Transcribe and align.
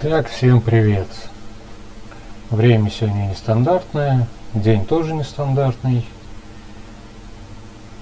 Так, 0.00 0.30
всем 0.30 0.62
привет. 0.62 1.08
Время 2.48 2.88
сегодня 2.88 3.26
нестандартное, 3.26 4.26
день 4.54 4.86
тоже 4.86 5.12
нестандартный. 5.12 6.06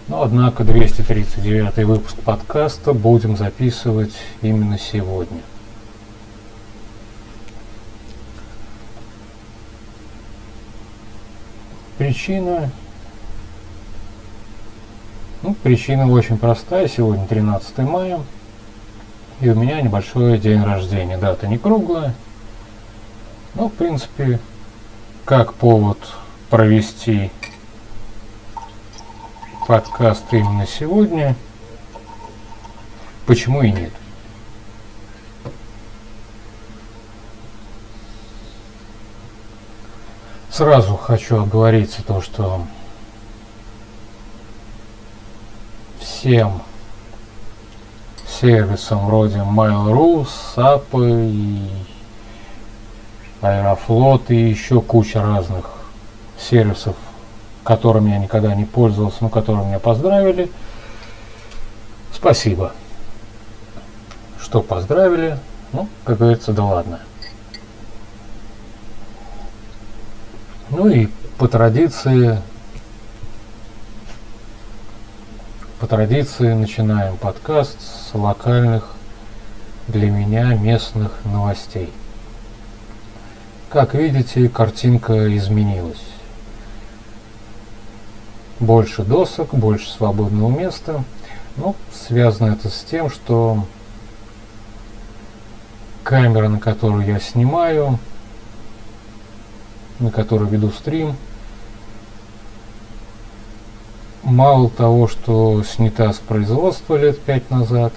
Но, 0.06 0.22
однако, 0.22 0.62
239 0.62 1.84
выпуск 1.86 2.16
подкаста 2.20 2.92
будем 2.92 3.36
записывать 3.36 4.14
именно 4.42 4.78
сегодня. 4.78 5.40
Причина... 11.98 12.70
Ну, 15.42 15.52
причина 15.64 16.08
очень 16.08 16.38
простая. 16.38 16.86
Сегодня 16.86 17.26
13 17.26 17.78
мая. 17.78 18.20
И 19.40 19.48
у 19.48 19.54
меня 19.54 19.80
небольшой 19.80 20.38
день 20.38 20.62
рождения. 20.64 21.16
Дата 21.16 21.46
не 21.46 21.58
круглая. 21.58 22.14
Но, 23.54 23.68
в 23.68 23.72
принципе, 23.72 24.40
как 25.24 25.54
повод 25.54 25.98
провести 26.50 27.30
подкаст 29.68 30.24
именно 30.32 30.66
сегодня, 30.66 31.36
почему 33.26 33.62
и 33.62 33.70
нет. 33.70 33.92
Сразу 40.50 40.96
хочу 40.96 41.42
оговориться 41.42 42.02
то, 42.02 42.20
что 42.20 42.66
всем 46.00 46.62
сервисам 48.40 49.06
вроде 49.06 49.38
Mail.ru, 49.38 50.26
SAP 50.56 51.30
и 51.30 51.68
Аэрофлот 53.40 54.30
и 54.30 54.36
еще 54.36 54.80
куча 54.80 55.22
разных 55.22 55.70
сервисов, 56.38 56.96
которыми 57.64 58.10
я 58.10 58.18
никогда 58.18 58.54
не 58.54 58.64
пользовался, 58.64 59.18
но 59.20 59.28
которые 59.28 59.66
меня 59.66 59.78
поздравили. 59.78 60.50
Спасибо, 62.12 62.72
что 64.40 64.60
поздравили. 64.60 65.38
Ну, 65.72 65.88
как 66.04 66.18
говорится, 66.18 66.52
да 66.52 66.64
ладно. 66.64 67.00
Ну 70.70 70.88
и 70.88 71.08
по 71.38 71.48
традиции 71.48 72.40
по 75.77 75.77
традиции 75.88 76.52
начинаем 76.52 77.16
подкаст 77.16 77.78
с 77.80 78.14
локальных 78.14 78.90
для 79.86 80.10
меня 80.10 80.54
местных 80.54 81.12
новостей. 81.24 81.90
Как 83.70 83.94
видите, 83.94 84.50
картинка 84.50 85.34
изменилась. 85.34 86.04
Больше 88.60 89.02
досок, 89.02 89.54
больше 89.54 89.88
свободного 89.88 90.50
места. 90.50 91.04
Ну, 91.56 91.74
связано 91.90 92.52
это 92.52 92.68
с 92.68 92.84
тем, 92.84 93.08
что 93.08 93.64
камера, 96.02 96.48
на 96.48 96.60
которую 96.60 97.06
я 97.06 97.18
снимаю, 97.18 97.98
на 100.00 100.10
которой 100.10 100.50
веду 100.50 100.70
стрим, 100.70 101.16
мало 104.28 104.68
того, 104.68 105.08
что 105.08 105.62
снята 105.64 106.12
с 106.12 106.18
производства 106.18 106.96
лет 106.96 107.20
пять 107.20 107.50
назад, 107.50 107.92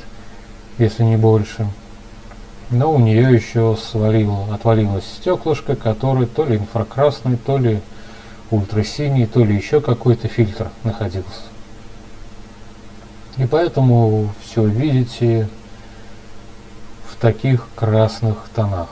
если 0.78 1.04
не 1.04 1.18
больше, 1.18 1.68
но 2.70 2.94
у 2.94 3.00
нее 3.00 3.34
еще 3.34 3.78
свалило, 3.78 4.54
отвалилось 4.54 5.06
стеклышко, 5.06 5.76
которое 5.76 6.26
то 6.26 6.46
ли 6.46 6.58
инфракрасный, 6.58 7.38
то 7.38 7.58
ли 7.58 7.82
ультрасиний, 8.50 9.26
то 9.26 9.44
ли 9.44 9.56
еще 9.56 9.82
какой-то 9.82 10.28
фильтр 10.28 10.70
находился. 10.84 11.42
И 13.38 13.46
поэтому 13.46 14.34
все 14.44 14.66
видите 14.66 15.50
в 17.10 17.16
таких 17.18 17.68
красных 17.76 18.38
тонах. 18.56 18.90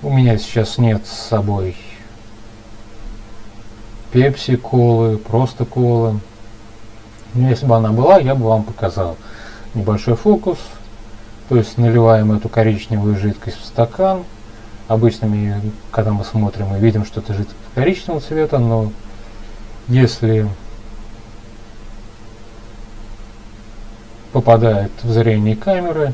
У 0.00 0.10
меня 0.10 0.36
сейчас 0.38 0.78
нет 0.78 1.06
с 1.06 1.28
собой 1.28 1.76
пепси 4.12 4.56
колы, 4.56 5.16
просто 5.18 5.64
колы. 5.64 6.20
Но 7.34 7.48
если 7.48 7.66
бы 7.66 7.76
она 7.76 7.90
была, 7.90 8.18
я 8.18 8.34
бы 8.34 8.46
вам 8.46 8.62
показал 8.62 9.16
небольшой 9.74 10.14
фокус. 10.14 10.58
То 11.48 11.56
есть 11.56 11.78
наливаем 11.78 12.32
эту 12.32 12.48
коричневую 12.48 13.18
жидкость 13.18 13.60
в 13.60 13.64
стакан. 13.64 14.24
Обычно, 14.88 15.26
мы, 15.26 15.60
когда 15.90 16.12
мы 16.12 16.24
смотрим, 16.24 16.66
мы 16.66 16.78
видим, 16.78 17.04
что 17.04 17.20
это 17.20 17.32
жидкость 17.32 17.56
коричневого 17.74 18.20
цвета, 18.20 18.58
но 18.58 18.92
если 19.88 20.48
попадает 24.32 24.90
в 25.02 25.10
зрение 25.10 25.56
камеры, 25.56 26.12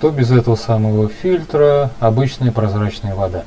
то 0.00 0.10
без 0.10 0.30
этого 0.30 0.56
самого 0.56 1.08
фильтра 1.08 1.90
обычная 2.00 2.52
прозрачная 2.52 3.14
вода. 3.14 3.44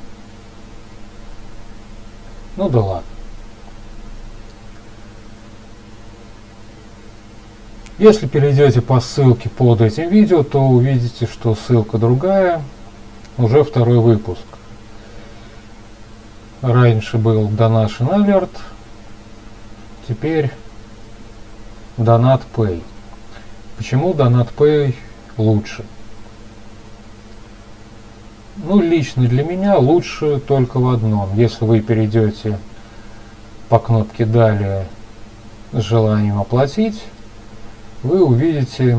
Ну 2.58 2.68
да 2.68 2.80
ладно. 2.80 3.02
Если 7.98 8.26
перейдете 8.26 8.80
по 8.80 8.98
ссылке 8.98 9.48
под 9.48 9.80
этим 9.80 10.08
видео, 10.08 10.42
то 10.42 10.60
увидите, 10.60 11.26
что 11.26 11.54
ссылка 11.54 11.98
другая, 11.98 12.60
уже 13.36 13.62
второй 13.62 14.00
выпуск. 14.00 14.42
Раньше 16.60 17.16
был 17.16 17.48
Donation 17.48 18.12
Alert, 18.12 18.50
теперь 20.08 20.50
Donat 21.96 22.42
Pay. 22.56 22.82
Почему 23.76 24.14
Donat 24.14 24.48
Pay 24.56 24.96
лучше? 25.36 25.84
Ну, 28.64 28.80
лично 28.80 29.26
для 29.26 29.44
меня 29.44 29.78
лучше 29.78 30.40
только 30.40 30.78
в 30.78 30.88
одном. 30.88 31.34
Если 31.36 31.64
вы 31.64 31.80
перейдете 31.80 32.58
по 33.68 33.78
кнопке 33.78 34.26
«Далее» 34.26 34.86
с 35.72 35.80
желанием 35.80 36.40
оплатить, 36.40 37.04
вы 38.02 38.24
увидите 38.24 38.98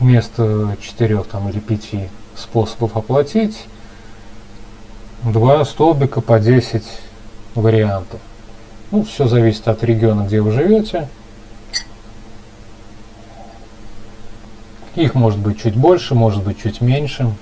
вместо 0.00 0.76
четырех 0.80 1.26
там, 1.26 1.48
или 1.48 1.60
пяти 1.60 2.08
способов 2.34 2.96
оплатить 2.96 3.66
два 5.22 5.64
столбика 5.64 6.20
по 6.20 6.38
10 6.38 6.82
вариантов. 7.54 8.20
Ну, 8.90 9.04
все 9.04 9.28
зависит 9.28 9.68
от 9.68 9.84
региона, 9.84 10.22
где 10.22 10.40
вы 10.40 10.52
живете. 10.52 11.08
Их 14.98 15.14
может 15.14 15.38
быть 15.38 15.62
чуть 15.62 15.76
больше, 15.76 16.16
может 16.16 16.42
быть 16.42 16.60
чуть 16.60 16.80
меньше. 16.80 17.32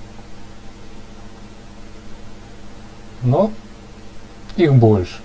Но 3.23 3.49
их 4.57 4.75
больше. 4.75 5.15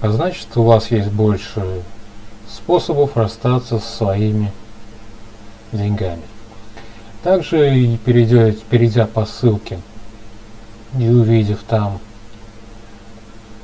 А 0.00 0.10
значит, 0.10 0.48
у 0.56 0.64
вас 0.64 0.90
есть 0.90 1.12
больше 1.12 1.84
способов 2.50 3.16
расстаться 3.16 3.78
со 3.78 3.96
своими 3.98 4.50
деньгами. 5.70 6.22
Также, 7.22 7.96
перейдя, 8.04 8.50
перейдя 8.68 9.06
по 9.06 9.24
ссылке 9.24 9.78
и 10.98 11.08
увидев 11.08 11.60
там 11.68 12.00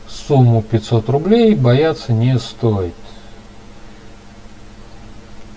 сумму 0.08 0.62
500 0.62 1.08
рублей, 1.08 1.56
бояться 1.56 2.12
не 2.12 2.38
стоит 2.38 2.94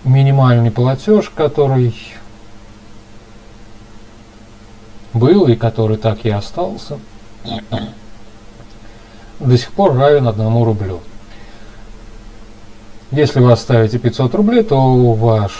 минимальный 0.04 0.70
платеж, 0.70 1.30
который 1.30 1.94
был 5.12 5.46
и 5.46 5.56
который 5.56 5.96
так 5.96 6.24
и 6.24 6.30
остался, 6.30 6.98
до 9.40 9.58
сих 9.58 9.72
пор 9.72 9.96
равен 9.96 10.28
одному 10.28 10.64
рублю. 10.64 11.00
Если 13.10 13.40
вы 13.40 13.52
оставите 13.52 13.98
500 13.98 14.34
рублей, 14.34 14.64
то 14.64 15.12
ваш 15.12 15.52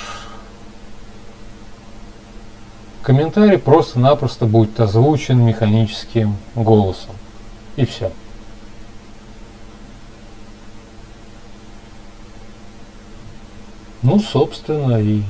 комментарий 3.03 3.59
просто-напросто 3.59 4.47
будет 4.47 4.81
озвучен 4.81 5.41
механическим 5.41 6.37
голосом. 6.55 7.15
И 7.77 7.85
все. 7.85 8.11
Ну, 14.05 14.21
собственно, 14.21 15.01
и 15.01 15.23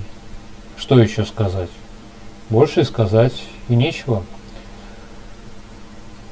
что 0.76 0.98
еще 0.98 1.24
сказать? 1.24 1.70
Больше 2.50 2.82
сказать 2.82 3.44
и 3.68 3.76
нечего. 3.76 4.24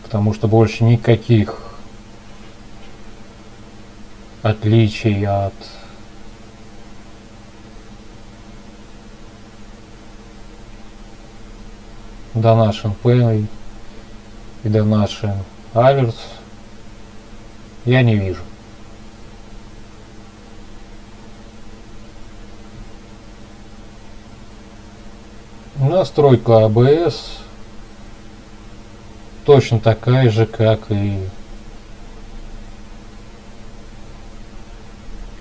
Потому 0.03 0.35
что 0.35 0.49
больше 0.49 0.83
никаких 0.83 1.57
отличий 4.43 5.25
от 5.25 5.55
до 12.35 12.49
Donation 12.49 12.93
Pay 13.05 13.47
и 14.65 14.69
до 14.69 14.81
Donation 14.81 15.37
Аверс 15.75 16.17
я 17.85 18.03
не 18.03 18.17
вижу. 18.17 18.43
Настройка 25.93 26.53
ABS 26.53 27.17
точно 29.45 29.79
такая 29.79 30.31
же, 30.31 30.47
как 30.47 30.91
и... 30.91 31.19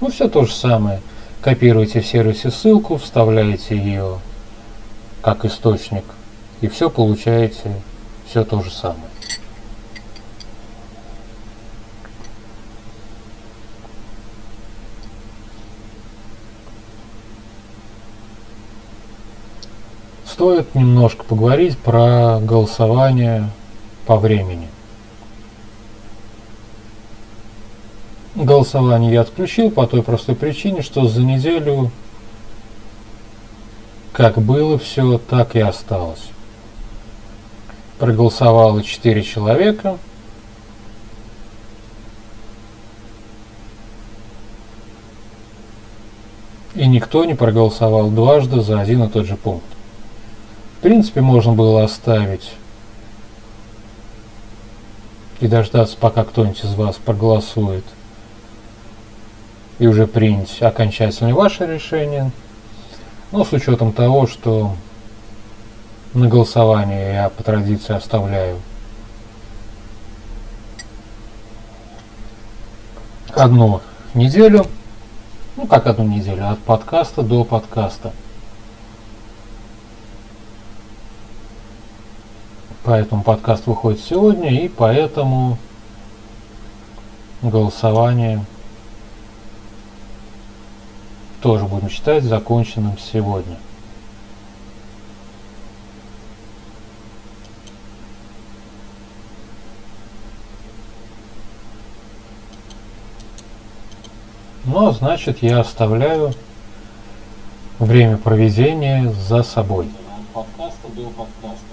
Ну, 0.01 0.11
все 0.11 0.27
то 0.27 0.43
же 0.43 0.51
самое. 0.51 0.99
Копируете 1.41 2.01
в 2.01 2.05
сервисе 2.05 2.51
ссылку, 2.51 2.97
вставляете 2.97 3.77
ее 3.77 4.19
как 5.21 5.45
источник, 5.45 6.03
и 6.59 6.67
все 6.67 6.89
получаете 6.89 7.73
все 8.27 8.43
то 8.43 8.61
же 8.61 8.71
самое. 8.71 9.10
Стоит 20.41 20.73
немножко 20.73 21.23
поговорить 21.23 21.77
про 21.77 22.39
голосование 22.39 23.47
по 24.07 24.17
времени. 24.17 24.67
Голосование 28.33 29.13
я 29.13 29.21
отключил 29.21 29.69
по 29.69 29.85
той 29.85 30.01
простой 30.01 30.33
причине, 30.33 30.81
что 30.81 31.05
за 31.05 31.21
неделю 31.21 31.91
как 34.13 34.39
было 34.41 34.79
все, 34.79 35.19
так 35.19 35.55
и 35.55 35.59
осталось. 35.59 36.23
Проголосовало 37.99 38.81
4 38.81 39.21
человека. 39.21 39.99
И 46.73 46.87
никто 46.87 47.25
не 47.25 47.35
проголосовал 47.35 48.09
дважды 48.09 48.61
за 48.61 48.81
один 48.81 49.03
и 49.03 49.07
тот 49.07 49.27
же 49.27 49.35
пункт. 49.35 49.65
В 50.81 50.83
принципе, 50.83 51.21
можно 51.21 51.53
было 51.53 51.83
оставить 51.83 52.53
и 55.39 55.47
дождаться, 55.47 55.95
пока 55.95 56.23
кто-нибудь 56.23 56.63
из 56.63 56.73
вас 56.73 56.95
проголосует 56.95 57.83
и 59.77 59.85
уже 59.85 60.07
принять 60.07 60.59
окончательное 60.59 61.35
ваше 61.35 61.67
решение. 61.67 62.31
Но 63.31 63.45
с 63.45 63.53
учетом 63.53 63.93
того, 63.93 64.25
что 64.25 64.73
на 66.15 66.27
голосование 66.27 67.13
я 67.13 67.29
по 67.29 67.43
традиции 67.43 67.93
оставляю 67.93 68.57
одну 73.35 73.81
неделю, 74.15 74.65
ну 75.57 75.67
как 75.67 75.85
одну 75.85 76.05
неделю, 76.05 76.49
от 76.49 76.57
подкаста 76.57 77.21
до 77.21 77.43
подкаста. 77.43 78.13
Поэтому 82.91 83.23
подкаст 83.23 83.67
выходит 83.67 84.01
сегодня, 84.01 84.49
и 84.49 84.67
поэтому 84.67 85.57
голосование 87.41 88.43
тоже 91.41 91.63
будем 91.63 91.89
считать 91.89 92.25
законченным 92.25 92.97
сегодня. 92.97 93.55
Ну, 104.65 104.91
значит, 104.91 105.41
я 105.41 105.61
оставляю 105.61 106.33
время 107.79 108.17
проведения 108.17 109.09
за 109.13 109.43
собой. 109.43 109.89
Подкаста 110.33 110.89
до 110.93 111.03
подкаста. 111.03 111.71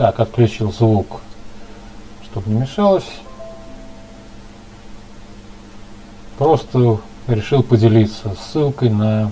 Так, 0.00 0.18
отключил 0.18 0.72
звук, 0.72 1.20
чтобы 2.24 2.48
не 2.48 2.60
мешалось. 2.60 3.04
Просто 6.38 7.02
решил 7.26 7.62
поделиться 7.62 8.34
ссылкой 8.34 8.88
на 8.88 9.30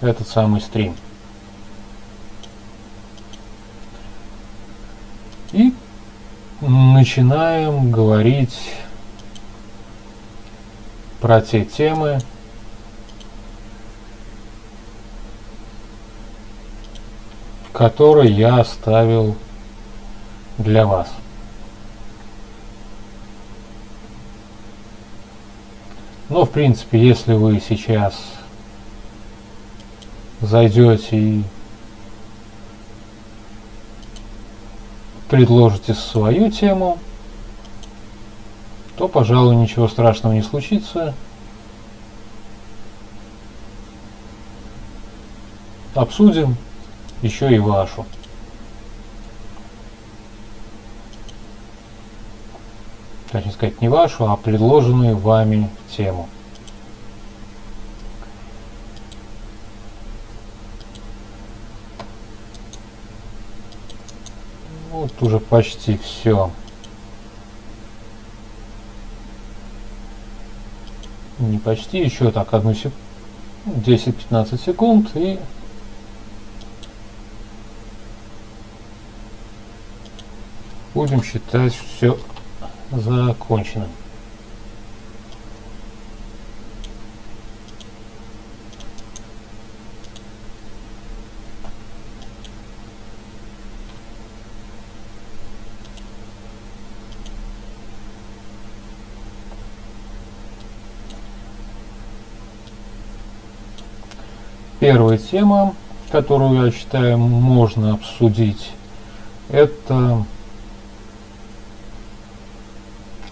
этот 0.00 0.26
самый 0.26 0.60
стрим. 0.60 0.96
И 5.52 5.72
начинаем 6.60 7.92
говорить 7.92 8.58
про 11.20 11.40
те 11.40 11.64
темы, 11.64 12.18
который 17.82 18.30
я 18.30 18.60
оставил 18.60 19.34
для 20.56 20.86
вас. 20.86 21.12
Но, 26.28 26.44
в 26.44 26.50
принципе, 26.50 27.04
если 27.04 27.32
вы 27.32 27.60
сейчас 27.60 28.14
зайдете 30.40 31.18
и 31.18 31.44
предложите 35.28 35.92
свою 35.94 36.52
тему, 36.52 37.00
то, 38.96 39.08
пожалуй, 39.08 39.56
ничего 39.56 39.88
страшного 39.88 40.34
не 40.34 40.42
случится. 40.42 41.16
Обсудим 45.96 46.56
еще 47.22 47.54
и 47.54 47.58
вашу. 47.58 48.04
Точнее 53.30 53.52
сказать, 53.52 53.80
не 53.80 53.88
вашу, 53.88 54.30
а 54.30 54.36
предложенную 54.36 55.16
вами 55.16 55.70
тему. 55.96 56.28
Вот 64.90 65.10
уже 65.22 65.40
почти 65.40 65.96
все. 65.96 66.50
Не 71.38 71.58
почти, 71.58 71.98
еще 71.98 72.30
так 72.30 72.52
одну 72.52 72.74
секунду. 72.74 72.96
10-15 73.66 74.62
секунд 74.62 75.10
и 75.14 75.38
будем 80.94 81.22
считать 81.22 81.74
все 81.74 82.18
законченным. 82.90 83.88
Первая 104.80 105.16
тема, 105.16 105.76
которую 106.10 106.64
я 106.66 106.72
считаю 106.72 107.16
можно 107.16 107.94
обсудить, 107.94 108.72
это 109.48 110.24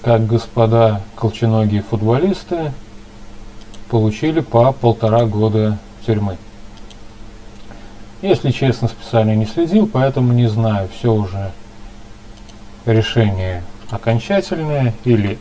как 0.02 0.26
господа 0.26 1.02
колченогие 1.14 1.82
футболисты 1.82 2.72
получили 3.88 4.40
по 4.40 4.72
полтора 4.72 5.26
года 5.26 5.78
тюрьмы. 6.06 6.38
Если 8.22 8.50
честно, 8.50 8.88
специально 8.88 9.34
не 9.34 9.46
следил, 9.46 9.86
поэтому 9.86 10.32
не 10.32 10.46
знаю, 10.48 10.88
все 10.88 11.12
уже 11.12 11.52
решение 12.86 13.62
окончательное 13.90 14.94
или 15.04 15.38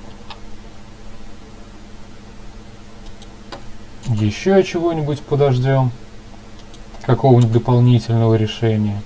еще 4.07 4.63
чего-нибудь 4.63 5.21
подождем, 5.21 5.91
какого-нибудь 7.05 7.51
дополнительного 7.51 8.35
решения. 8.35 9.01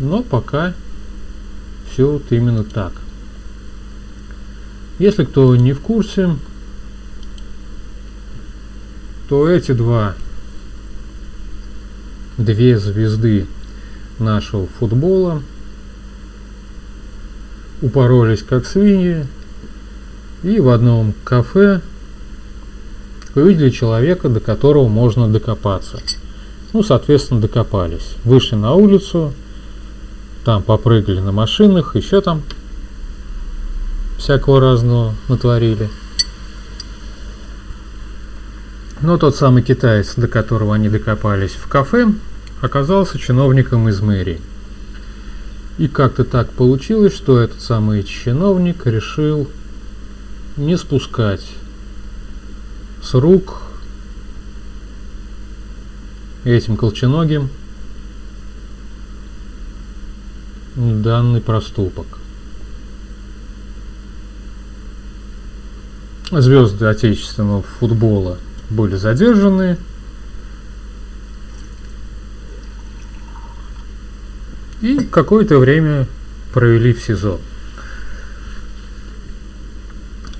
Но 0.00 0.22
пока 0.22 0.74
все 1.90 2.10
вот 2.10 2.24
именно 2.30 2.64
так. 2.64 2.92
Если 4.98 5.24
кто 5.24 5.54
не 5.56 5.72
в 5.72 5.80
курсе, 5.80 6.36
то 9.28 9.48
эти 9.48 9.72
два 9.72 10.14
две 12.38 12.78
звезды 12.78 13.46
нашего 14.18 14.66
футбола 14.66 15.42
упоролись 17.82 18.42
как 18.42 18.66
свиньи 18.66 19.26
и 20.42 20.58
в 20.60 20.68
одном 20.70 21.14
кафе 21.24 21.82
увидели 23.34 23.70
человека, 23.70 24.28
до 24.28 24.40
которого 24.40 24.88
можно 24.88 25.28
докопаться. 25.28 26.00
Ну, 26.72 26.82
соответственно, 26.82 27.40
докопались. 27.40 28.16
Вышли 28.24 28.56
на 28.56 28.74
улицу, 28.74 29.32
там 30.44 30.62
попрыгали 30.62 31.20
на 31.20 31.32
машинах, 31.32 31.96
еще 31.96 32.20
там 32.20 32.42
всякого 34.18 34.60
разного 34.60 35.14
натворили. 35.28 35.90
Но 39.02 39.16
тот 39.16 39.36
самый 39.36 39.62
китаец, 39.62 40.14
до 40.14 40.28
которого 40.28 40.74
они 40.74 40.88
докопались 40.88 41.52
в 41.52 41.66
кафе, 41.68 42.12
оказался 42.60 43.18
чиновником 43.18 43.88
из 43.88 44.00
мэрии. 44.00 44.40
И 45.78 45.88
как-то 45.88 46.24
так 46.24 46.50
получилось, 46.50 47.14
что 47.14 47.38
этот 47.38 47.62
самый 47.62 48.02
чиновник 48.02 48.86
решил 48.86 49.48
не 50.58 50.76
спускать 50.76 51.46
с 53.02 53.14
рук 53.14 53.62
этим 56.44 56.76
колченогим 56.76 57.48
данный 60.76 61.40
проступок. 61.40 62.06
Звезды 66.30 66.86
отечественного 66.86 67.62
футбола 67.62 68.38
были 68.68 68.96
задержаны. 68.96 69.76
И 74.80 74.98
какое-то 74.98 75.58
время 75.58 76.06
провели 76.54 76.94
в 76.94 77.02
СИЗО. 77.02 77.38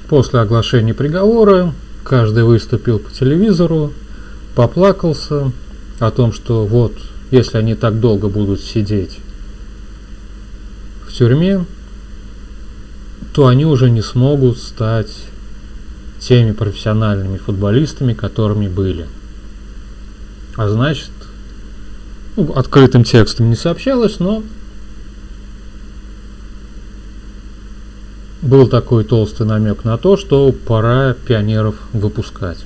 После 0.08 0.40
оглашения 0.40 0.94
приговора 0.94 1.74
каждый 2.04 2.44
выступил 2.44 2.98
по 2.98 3.10
телевизору, 3.10 3.92
поплакался 4.54 5.52
о 5.98 6.10
том, 6.10 6.32
что 6.32 6.64
вот, 6.64 6.96
если 7.30 7.58
они 7.58 7.74
так 7.74 8.00
долго 8.00 8.28
будут 8.28 8.60
сидеть 8.60 9.18
в 11.10 11.14
тюрьме, 11.16 11.64
то 13.32 13.46
они 13.46 13.66
уже 13.66 13.90
не 13.90 14.02
смогут 14.02 14.58
стать 14.58 15.10
теми 16.20 16.52
профессиональными 16.52 17.38
футболистами, 17.38 18.14
которыми 18.14 18.68
были. 18.68 19.06
А 20.56 20.68
значит, 20.68 21.10
ну, 22.36 22.52
открытым 22.52 23.04
текстом 23.04 23.50
не 23.50 23.56
сообщалось, 23.56 24.20
но 24.20 24.42
был 28.42 28.68
такой 28.68 29.04
толстый 29.04 29.46
намек 29.46 29.84
на 29.84 29.98
то, 29.98 30.16
что 30.16 30.52
пора 30.52 31.14
пионеров 31.26 31.76
выпускать. 31.92 32.58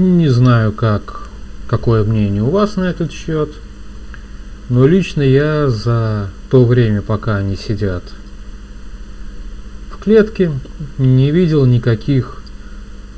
Не 0.00 0.28
знаю, 0.28 0.70
как, 0.70 1.22
какое 1.66 2.04
мнение 2.04 2.44
у 2.44 2.50
вас 2.50 2.76
на 2.76 2.84
этот 2.84 3.10
счет, 3.10 3.50
но 4.68 4.86
лично 4.86 5.22
я 5.22 5.68
за 5.68 6.30
то 6.50 6.64
время, 6.64 7.02
пока 7.02 7.38
они 7.38 7.56
сидят 7.56 8.04
в 9.90 9.98
клетке, 9.98 10.52
не 10.98 11.32
видел 11.32 11.66
никаких 11.66 12.40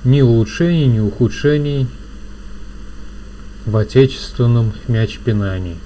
ни 0.04 0.22
улучшений, 0.22 0.86
ни 0.86 1.00
ухудшений 1.00 1.86
в 3.66 3.76
отечественном 3.76 4.72
мяч-пинании. 4.88 5.76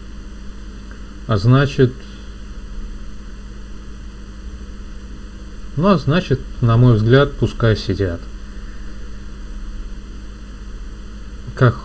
А 1.27 1.39
значит, 1.39 1.93
ну 5.77 5.89
а 5.89 5.99
значит, 5.99 6.39
на 6.61 6.77
мой 6.77 6.95
взгляд, 6.95 7.33
пускай 7.33 7.77
сидят. 7.77 8.21
Как, 11.55 11.77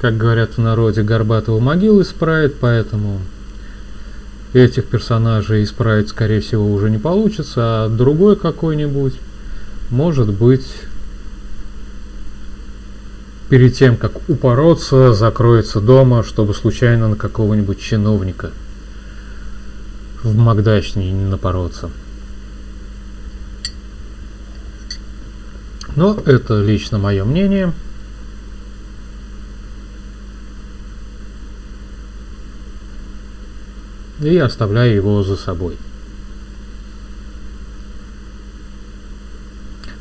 как 0.00 0.16
говорят 0.16 0.56
в 0.56 0.58
народе, 0.58 1.02
Горбатого 1.02 1.60
могил 1.60 2.02
исправит, 2.02 2.56
поэтому 2.58 3.20
этих 4.52 4.86
персонажей 4.86 5.64
исправить, 5.64 6.08
скорее 6.08 6.40
всего, 6.40 6.72
уже 6.72 6.90
не 6.90 6.98
получится, 6.98 7.84
а 7.84 7.88
другой 7.88 8.36
какой-нибудь, 8.36 9.14
может 9.90 10.32
быть, 10.32 10.66
перед 13.48 13.74
тем, 13.74 13.96
как 13.96 14.28
упороться, 14.28 15.12
закроется 15.12 15.80
дома, 15.80 16.24
чтобы 16.24 16.54
случайно 16.54 17.08
на 17.08 17.16
какого-нибудь 17.16 17.80
чиновника 17.80 18.50
в 20.22 20.36
Магдачне 20.36 21.12
не 21.12 21.24
напороться. 21.24 21.90
Но 25.96 26.18
это 26.26 26.60
лично 26.60 26.98
мое 26.98 27.24
мнение. 27.24 27.72
И 34.24 34.36
оставляю 34.38 34.94
его 34.94 35.22
за 35.22 35.36
собой. 35.36 35.76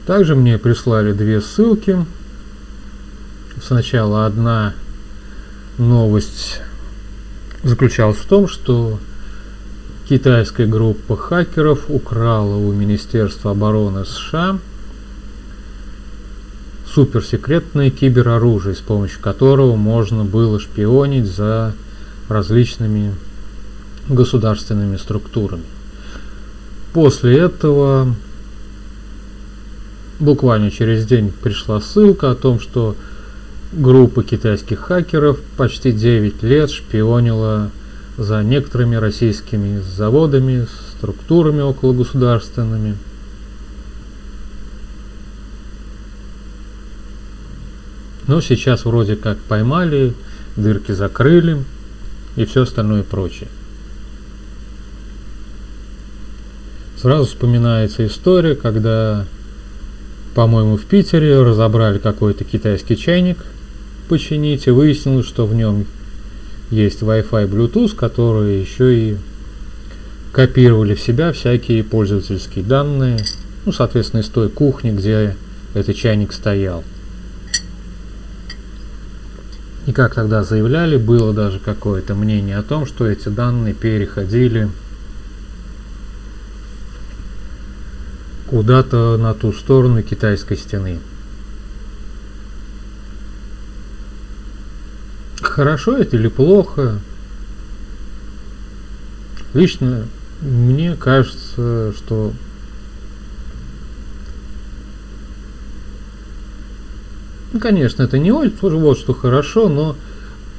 Также 0.05 0.35
мне 0.35 0.57
прислали 0.57 1.13
две 1.13 1.41
ссылки 1.41 2.05
Сначала 3.61 4.25
одна 4.25 4.73
новость 5.77 6.59
заключалась 7.63 8.17
в 8.17 8.25
том, 8.25 8.47
что 8.47 8.99
китайская 10.09 10.65
группа 10.65 11.15
хакеров 11.15 11.85
украла 11.87 12.55
у 12.55 12.73
Министерства 12.73 13.51
обороны 13.51 14.05
США 14.05 14.59
суперсекретное 16.93 17.89
кибероружие, 17.89 18.75
с 18.75 18.79
помощью 18.79 19.21
которого 19.21 19.75
можно 19.75 20.25
было 20.25 20.59
шпионить 20.59 21.25
за 21.25 21.73
различными 22.27 23.15
государственными 24.07 24.97
структурами. 24.97 25.63
После 26.93 27.37
этого 27.37 28.15
буквально 30.19 30.71
через 30.71 31.05
день 31.05 31.31
пришла 31.31 31.81
ссылка 31.81 32.31
о 32.31 32.35
том, 32.35 32.59
что 32.59 32.95
Группа 33.75 34.21
китайских 34.23 34.81
хакеров 34.81 35.39
почти 35.57 35.91
9 35.91 36.43
лет 36.43 36.69
шпионила 36.69 37.71
за 38.19 38.43
некоторыми 38.43 38.97
российскими 38.97 39.79
заводами, 39.79 40.67
структурами 40.91 41.67
окологосударственными. 41.67 42.95
Но 48.27 48.41
сейчас 48.41 48.85
вроде 48.85 49.15
как 49.15 49.39
поймали, 49.39 50.13
дырки 50.55 50.91
закрыли 50.91 51.57
и 52.35 52.45
все 52.45 52.61
остальное 52.61 53.01
прочее. 53.01 53.49
Сразу 57.03 57.25
вспоминается 57.25 58.07
история, 58.07 58.55
когда, 58.55 59.25
по-моему, 60.35 60.77
в 60.77 60.85
Питере 60.85 61.41
разобрали 61.41 61.99
какой-то 61.99 62.45
китайский 62.45 62.95
чайник– 62.95 63.39
починить, 64.07 64.67
и 64.67 64.71
выяснилось, 64.71 65.27
что 65.27 65.45
в 65.45 65.53
нем 65.53 65.85
есть 66.71 67.01
Wi-Fi 67.01 67.49
Bluetooth, 67.49 67.93
которые 67.93 68.61
еще 68.61 68.97
и 68.97 69.17
копировали 70.31 70.95
в 70.95 71.01
себя 71.01 71.33
всякие 71.33 71.83
пользовательские 71.83 72.63
данные, 72.63 73.19
ну, 73.65 73.73
соответственно, 73.73 74.21
из 74.21 74.29
той 74.29 74.47
кухни, 74.47 74.91
где 74.91 75.35
этот 75.73 75.97
чайник 75.97 76.31
стоял. 76.31 76.85
И 79.87 79.91
как 79.91 80.15
тогда 80.15 80.45
заявляли, 80.45 80.95
было 80.95 81.33
даже 81.33 81.59
какое-то 81.59 82.15
мнение 82.15 82.57
о 82.57 82.63
том, 82.63 82.85
что 82.85 83.05
эти 83.05 83.27
данные 83.27 83.73
переходили 83.73 84.69
куда-то 88.49 89.17
на 89.17 89.33
ту 89.33 89.53
сторону 89.53 90.01
китайской 90.03 90.57
стены. 90.57 90.99
Хорошо 95.41 95.97
это 95.97 96.17
или 96.17 96.27
плохо? 96.27 96.99
Лично 99.53 100.07
мне 100.41 100.95
кажется, 100.95 101.93
что 101.93 102.33
Ну, 107.53 107.59
конечно, 107.59 108.01
это 108.01 108.17
не 108.17 108.31
очень, 108.31 108.55
вот 108.59 108.97
что 108.97 109.13
хорошо, 109.13 109.69
но 109.69 109.95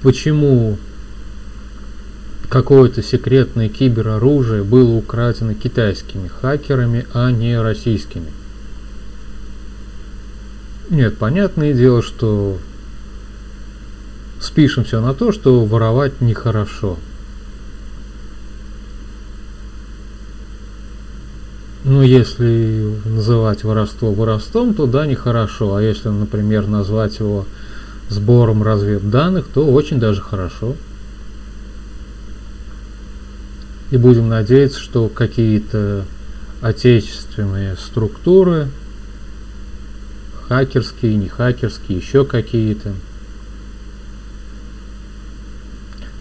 почему 0.02 0.78
какое-то 2.48 3.02
секретное 3.02 3.68
кибероружие 3.68 4.62
было 4.62 4.92
украдено 4.94 5.54
китайскими 5.54 6.28
хакерами, 6.28 7.06
а 7.12 7.30
не 7.30 7.60
российскими? 7.60 8.30
Нет, 10.90 11.16
понятное 11.16 11.72
дело, 11.72 12.02
что 12.02 12.58
спишем 14.40 14.84
все 14.84 15.00
на 15.00 15.14
то, 15.14 15.32
что 15.32 15.64
воровать 15.64 16.20
нехорошо. 16.20 16.98
Ну, 21.84 22.00
если 22.00 22.94
называть 23.04 23.62
воровство 23.62 24.12
воровством, 24.12 24.72
то 24.74 24.86
да, 24.86 25.06
нехорошо. 25.06 25.74
А 25.74 25.82
если, 25.82 26.08
например, 26.08 26.66
назвать 26.66 27.18
его 27.18 27.44
сбором 28.08 28.62
разведданных, 28.62 29.46
то 29.48 29.66
очень 29.66 29.98
даже 29.98 30.22
хорошо. 30.22 30.76
И 33.94 33.96
будем 33.96 34.28
надеяться, 34.28 34.80
что 34.80 35.08
какие-то 35.08 36.04
отечественные 36.60 37.76
структуры, 37.76 38.66
хакерские, 40.48 41.14
не 41.14 41.28
хакерские, 41.28 41.98
еще 41.98 42.24
какие-то, 42.24 42.92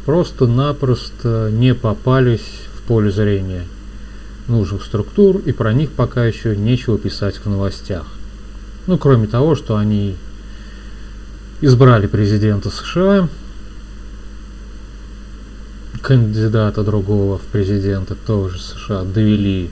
просто-напросто 0.06 1.50
не 1.52 1.74
попались 1.74 2.46
в 2.78 2.84
поле 2.84 3.10
зрения 3.10 3.66
нужных 4.48 4.84
структур, 4.84 5.40
и 5.40 5.52
про 5.52 5.74
них 5.74 5.90
пока 5.94 6.26
еще 6.26 6.56
нечего 6.56 7.00
писать 7.00 7.38
в 7.38 7.50
новостях. 7.50 8.06
Ну, 8.86 9.00
кроме 9.00 9.26
того, 9.26 9.56
что 9.56 9.78
они 9.78 10.16
избрали 11.60 12.06
президента 12.06 12.70
США, 12.70 13.30
кандидата 16.04 16.84
другого 16.84 17.38
в 17.38 17.44
президенты 17.44 18.16
тоже 18.16 18.60
США 18.60 19.06
довели 19.06 19.70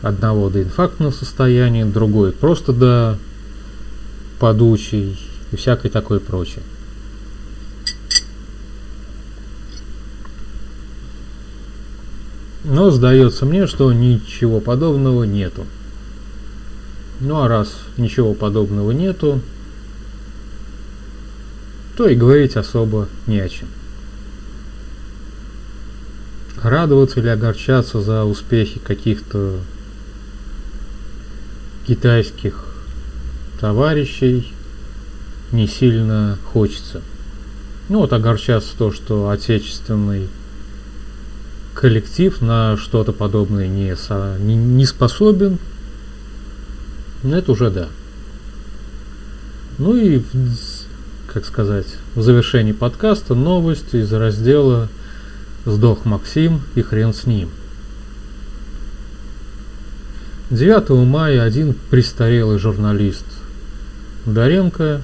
одного 0.00 0.48
до 0.48 0.62
инфарктного 0.62 1.10
состояния, 1.10 1.84
другой 1.84 2.30
просто 2.30 2.72
до 2.72 3.18
подучий 4.38 5.18
и 5.50 5.56
всякое 5.56 5.90
такое 5.90 6.20
прочее. 6.20 6.62
Но 12.62 12.90
сдается 12.92 13.46
мне, 13.46 13.66
что 13.66 13.92
ничего 13.92 14.60
подобного 14.60 15.24
нету. 15.24 15.66
Ну 17.18 17.42
а 17.42 17.48
раз 17.48 17.74
ничего 17.96 18.34
подобного 18.34 18.92
нету, 18.92 19.40
то 21.96 22.06
и 22.06 22.14
говорить 22.14 22.56
особо 22.56 23.08
не 23.26 23.40
о 23.40 23.48
чем. 23.48 23.66
Радоваться 26.62 27.20
или 27.20 27.28
огорчаться 27.28 28.00
за 28.00 28.24
успехи 28.24 28.80
каких-то 28.80 29.58
китайских 31.86 32.66
товарищей 33.60 34.52
не 35.52 35.66
сильно 35.66 36.38
хочется. 36.52 37.02
Ну 37.88 38.00
вот 38.00 38.12
огорчаться 38.12 38.70
то, 38.76 38.92
что 38.92 39.30
отечественный 39.30 40.28
коллектив 41.74 42.40
на 42.40 42.76
что-то 42.76 43.12
подобное 43.12 43.66
не, 43.66 43.96
не, 44.38 44.54
не 44.54 44.86
способен, 44.86 45.58
ну 47.22 47.34
это 47.34 47.52
уже 47.52 47.70
да. 47.70 47.88
Ну 49.78 49.96
и, 49.96 50.20
как 51.26 51.46
сказать, 51.46 51.86
в 52.14 52.22
завершении 52.22 52.72
подкаста 52.72 53.34
новость 53.34 53.94
из 53.94 54.12
раздела 54.12 54.88
«Сдох 55.70 56.04
Максим 56.04 56.62
и 56.74 56.82
хрен 56.82 57.14
с 57.14 57.26
ним». 57.26 57.48
9 60.50 60.90
мая 61.06 61.42
один 61.42 61.74
престарелый 61.90 62.58
журналист 62.58 63.24
Даренко 64.26 65.00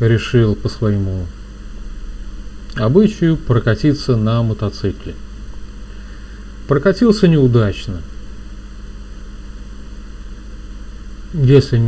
решил 0.00 0.56
по 0.56 0.68
своему 0.68 1.26
обычаю 2.76 3.36
прокатиться 3.36 4.16
на 4.16 4.42
мотоцикле. 4.42 5.14
Прокатился 6.68 7.28
неудачно. 7.28 8.00
Если 11.34 11.78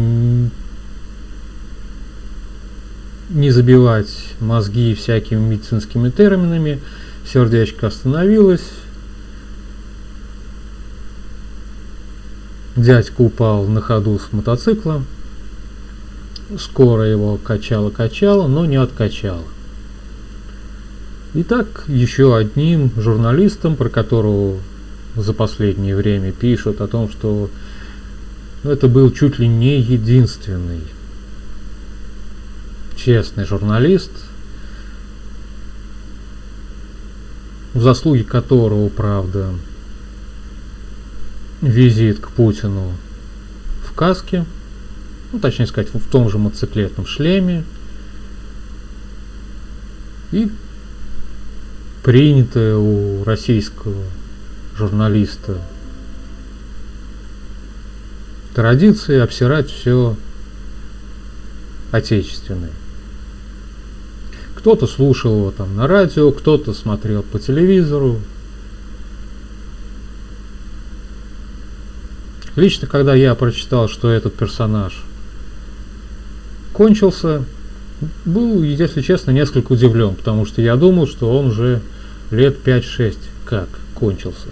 не 3.30 3.50
забивать 3.50 4.08
мозги 4.40 4.94
всякими 4.94 5.40
медицинскими 5.40 6.10
терминами, 6.10 6.80
сердечко 7.30 7.88
остановилось, 7.88 8.70
дядька 12.76 13.22
упал 13.22 13.66
на 13.66 13.80
ходу 13.80 14.18
с 14.18 14.32
мотоцикла, 14.32 15.02
скоро 16.58 17.04
его 17.04 17.36
качало-качало, 17.36 18.46
но 18.46 18.66
не 18.66 18.76
откачало. 18.76 19.44
Итак, 21.34 21.84
еще 21.88 22.36
одним 22.36 22.90
журналистом, 22.96 23.76
про 23.76 23.88
которого 23.88 24.58
за 25.16 25.32
последнее 25.32 25.96
время 25.96 26.32
пишут 26.32 26.80
о 26.80 26.86
том, 26.86 27.10
что 27.10 27.50
ну, 28.62 28.70
это 28.70 28.88
был 28.88 29.10
чуть 29.10 29.38
ли 29.38 29.48
не 29.48 29.80
единственный 29.80 30.82
честный 32.96 33.44
журналист, 33.44 34.10
в 37.60 37.63
заслуги 37.74 38.22
которого, 38.22 38.88
правда, 38.88 39.50
визит 41.60 42.20
к 42.20 42.28
Путину 42.30 42.92
в 43.84 43.94
каске, 43.94 44.44
ну, 45.32 45.40
точнее 45.40 45.66
сказать, 45.66 45.92
в 45.92 46.08
том 46.08 46.28
же 46.30 46.38
мотоциклетном 46.38 47.06
шлеме, 47.06 47.64
и 50.30 50.50
принятая 52.02 52.76
у 52.76 53.24
российского 53.24 54.02
журналиста 54.76 55.58
традиции 58.54 59.18
обсирать 59.18 59.70
все 59.70 60.16
отечественное. 61.90 62.70
Кто-то 64.64 64.86
слушал 64.86 65.36
его 65.36 65.50
там 65.50 65.76
на 65.76 65.86
радио, 65.86 66.32
кто-то 66.32 66.72
смотрел 66.72 67.22
по 67.22 67.38
телевизору. 67.38 68.18
Лично, 72.56 72.86
когда 72.86 73.14
я 73.14 73.34
прочитал, 73.34 73.90
что 73.90 74.08
этот 74.08 74.32
персонаж 74.32 75.04
кончился, 76.72 77.44
был, 78.24 78.62
если 78.62 79.02
честно, 79.02 79.32
несколько 79.32 79.72
удивлен, 79.72 80.14
потому 80.14 80.46
что 80.46 80.62
я 80.62 80.76
думал, 80.76 81.06
что 81.06 81.30
он 81.38 81.48
уже 81.48 81.82
лет 82.30 82.56
5-6 82.64 83.18
как 83.44 83.68
кончился. 83.94 84.48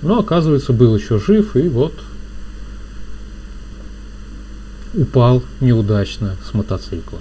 Но 0.00 0.20
оказывается 0.20 0.72
был 0.72 0.96
еще 0.96 1.20
жив 1.20 1.54
и 1.54 1.68
вот 1.68 1.92
упал 4.94 5.42
неудачно 5.60 6.38
с 6.50 6.54
мотоцикла. 6.54 7.18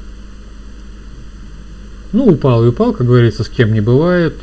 Ну, 2.11 2.25
упал 2.25 2.65
и 2.65 2.69
упал, 2.69 2.93
как 2.93 3.05
говорится, 3.05 3.43
с 3.43 3.49
кем 3.49 3.73
не 3.73 3.81
бывает. 3.81 4.35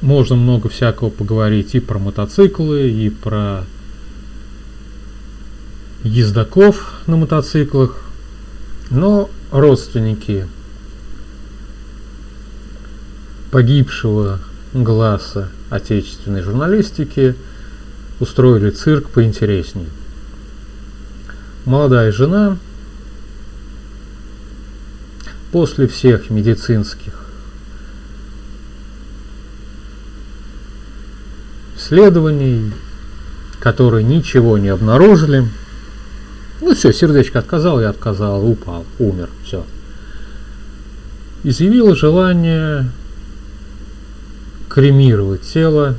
Можно 0.00 0.34
много 0.36 0.68
всякого 0.68 1.10
поговорить 1.10 1.74
и 1.74 1.80
про 1.80 1.98
мотоциклы, 1.98 2.90
и 2.90 3.10
про 3.10 3.64
ездаков 6.02 7.00
на 7.06 7.16
мотоциклах. 7.16 7.96
Но 8.90 9.30
родственники 9.52 10.48
погибшего 13.52 14.40
глаза 14.72 15.48
отечественной 15.70 16.42
журналистики 16.42 17.36
устроили 18.18 18.70
цирк 18.70 19.10
поинтересней. 19.10 19.86
Молодая 21.64 22.10
жена 22.10 22.56
после 25.52 25.86
всех 25.86 26.30
медицинских 26.30 27.12
исследований, 31.76 32.72
которые 33.58 34.04
ничего 34.04 34.58
не 34.58 34.68
обнаружили, 34.68 35.48
ну 36.60 36.74
все, 36.74 36.92
сердечко 36.92 37.40
отказал 37.40 37.80
и 37.80 37.84
отказал, 37.84 38.48
упал, 38.48 38.84
умер, 38.98 39.28
все. 39.44 39.64
Изъявила 41.42 41.96
желание 41.96 42.90
кремировать 44.68 45.42
тело 45.42 45.96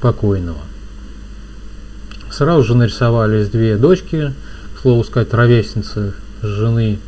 покойного. 0.00 0.60
Сразу 2.30 2.64
же 2.64 2.74
нарисовались 2.74 3.48
две 3.48 3.76
дочки 3.76 4.34
слову 4.82 5.04
сказать, 5.04 5.32
ровесницы 5.34 6.14
жены 6.42 6.98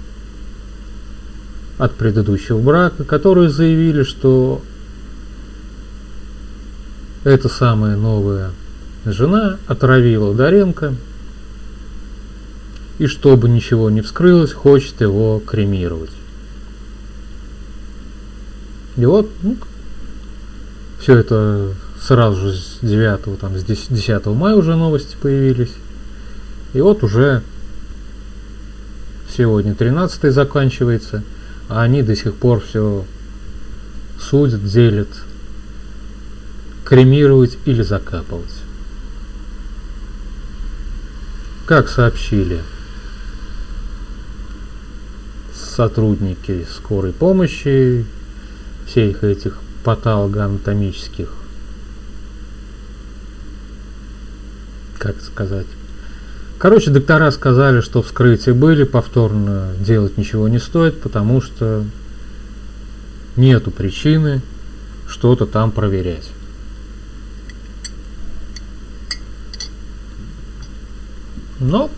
от 1.83 1.97
предыдущего 1.97 2.61
брака, 2.61 3.03
которые 3.03 3.51
заявили, 3.51 4.05
что 4.05 4.63
эта 7.25 7.49
самая 7.49 7.97
новая 7.97 8.53
жена 9.05 9.59
отравила 9.67 10.33
Доренко, 10.33 10.95
и 13.01 13.07
чтобы 13.09 13.49
ничего 13.49 13.91
не 13.91 14.01
вскрылось, 14.01 14.53
хочет 14.53 15.01
его 15.01 15.43
кремировать. 15.45 16.13
И 18.97 19.05
вот, 19.05 19.29
ну, 19.43 19.57
все 21.01 21.17
это 21.17 21.75
сразу 22.01 22.37
же 22.37 22.53
с 22.53 22.79
9, 22.81 23.41
там, 23.41 23.59
с 23.59 23.65
10, 23.65 23.93
10 23.93 24.27
мая 24.27 24.55
уже 24.55 24.77
новости 24.77 25.17
появились. 25.21 25.73
И 26.75 26.81
вот 26.81 27.03
уже 27.03 27.43
сегодня 29.37 29.75
13 29.75 30.33
заканчивается, 30.33 31.25
а 31.75 31.85
они 31.85 32.03
до 32.03 32.15
сих 32.15 32.35
пор 32.35 32.61
все 32.61 33.07
судят, 34.21 34.63
делят, 34.63 35.09
кремировать 36.85 37.57
или 37.65 37.83
закапывать. 37.83 38.53
Как 41.65 41.89
сообщили 41.89 42.61
сотрудники 45.55 46.67
скорой 46.71 47.15
помощи, 47.15 48.05
всех 48.87 49.25
этих 49.25 49.57
патологоанатомических, 49.83 51.31
как 54.99 55.23
сказать. 55.23 55.67
Короче, 56.63 56.93
доктора 56.93 57.33
сказали, 57.33 57.81
что 57.81 58.03
вскрытия 58.03 58.55
были, 58.55 58.85
повторно 58.85 59.73
делать 59.81 60.17
ничего 60.17 60.47
не 60.47 60.61
стоит, 60.61 61.01
потому 61.01 61.41
что 61.43 61.85
нету 63.35 63.73
причины 63.73 64.43
что-то 65.09 65.47
там 65.47 65.73
проверять. 65.73 66.31
Но 71.59 71.91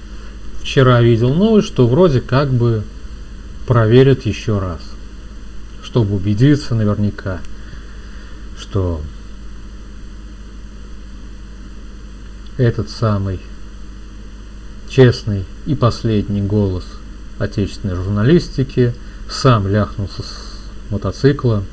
вчера 0.63 1.03
видел 1.03 1.35
новость, 1.35 1.69
что 1.69 1.87
вроде 1.87 2.23
как 2.23 2.51
бы 2.51 2.85
проверят 3.67 4.25
еще 4.25 4.61
раз, 4.61 4.81
чтобы 5.83 6.15
убедиться 6.15 6.75
наверняка, 6.75 7.43
что 8.59 9.03
этот 12.57 12.89
самый 12.89 13.41
честный 14.95 15.45
и 15.67 15.75
последний 15.75 16.41
голос 16.41 16.85
отечественной 17.41 17.97
журналистики 17.97 18.95
сам 19.29 19.67
ляхнулся 19.67 20.23
с 20.23 20.61
мотоцикла, 20.91 21.65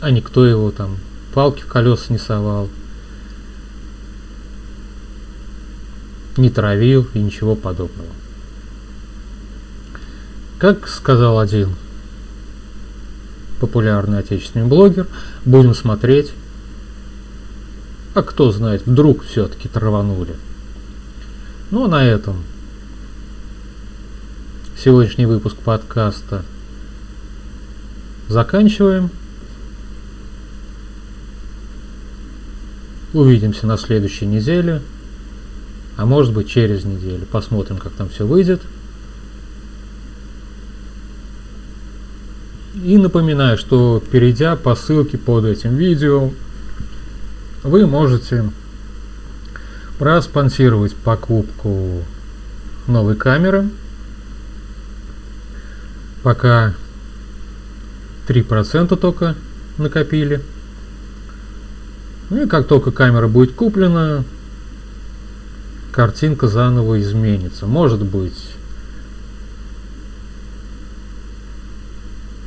а 0.00 0.10
никто 0.10 0.44
его 0.44 0.72
там 0.72 0.96
палки 1.34 1.62
в 1.62 1.66
колеса 1.66 2.06
не 2.08 2.18
совал, 2.18 2.68
не 6.36 6.50
травил 6.50 7.06
и 7.14 7.20
ничего 7.20 7.54
подобного. 7.54 8.10
Как 10.58 10.88
сказал 10.88 11.38
один 11.38 11.76
популярный 13.60 14.18
отечественный 14.18 14.66
блогер, 14.66 15.06
будем 15.44 15.76
смотреть, 15.76 16.32
а 18.14 18.22
кто 18.24 18.50
знает, 18.50 18.84
вдруг 18.84 19.22
все-таки 19.22 19.68
траванули. 19.68 20.34
Ну 21.72 21.88
на 21.88 22.04
этом 22.04 22.44
сегодняшний 24.78 25.26
выпуск 25.26 25.56
подкаста 25.56 26.44
заканчиваем. 28.28 29.10
Увидимся 33.12 33.66
на 33.66 33.78
следующей 33.78 34.26
неделе, 34.26 34.80
а 35.96 36.06
может 36.06 36.32
быть 36.32 36.48
через 36.48 36.84
неделю. 36.84 37.26
Посмотрим, 37.32 37.78
как 37.78 37.92
там 37.94 38.08
все 38.10 38.24
выйдет. 38.24 38.62
И 42.84 42.96
напоминаю, 42.96 43.58
что 43.58 44.00
перейдя 44.12 44.54
по 44.54 44.76
ссылке 44.76 45.18
под 45.18 45.46
этим 45.46 45.74
видео, 45.74 46.30
вы 47.64 47.86
можете 47.86 48.52
проспонсировать 49.98 50.94
покупку 50.94 52.02
новой 52.86 53.16
камеры. 53.16 53.68
Пока 56.22 56.74
3% 58.28 58.96
только 58.96 59.34
накопили. 59.78 60.40
Ну 62.30 62.44
и 62.44 62.48
как 62.48 62.66
только 62.66 62.90
камера 62.90 63.28
будет 63.28 63.54
куплена, 63.54 64.24
картинка 65.92 66.48
заново 66.48 67.00
изменится. 67.00 67.66
Может 67.66 68.02
быть 68.02 68.56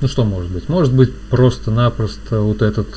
Ну 0.01 0.07
что 0.07 0.23
может 0.23 0.49
быть? 0.49 0.69
Может 0.69 0.93
быть 0.93 1.13
просто-напросто 1.29 2.39
вот 2.39 2.61
этот 2.61 2.87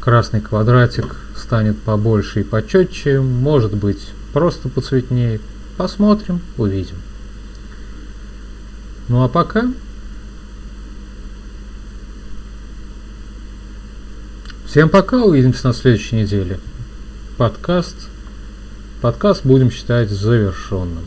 красный 0.00 0.40
квадратик 0.40 1.14
станет 1.50 1.82
побольше 1.82 2.42
и 2.42 2.44
почетче. 2.44 3.20
Может 3.20 3.74
быть 3.74 4.10
просто 4.32 4.68
поцветнее. 4.68 5.40
Посмотрим, 5.76 6.40
увидим. 6.56 6.94
Ну 9.08 9.24
а 9.24 9.28
пока... 9.28 9.64
Всем 14.64 14.88
пока, 14.88 15.24
увидимся 15.24 15.66
на 15.66 15.74
следующей 15.74 16.14
неделе. 16.14 16.60
Подкаст. 17.36 17.96
Подкаст 19.00 19.44
будем 19.44 19.72
считать 19.72 20.08
завершенным. 20.08 21.04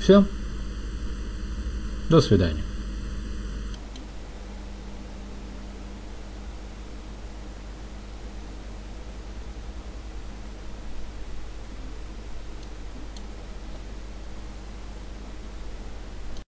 Все. 0.00 0.24
До 2.08 2.20
свидания. 2.20 2.67